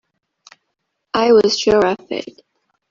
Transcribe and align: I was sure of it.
I 1.13 1.31
was 1.31 1.59
sure 1.59 1.85
of 1.85 2.11
it. 2.11 2.41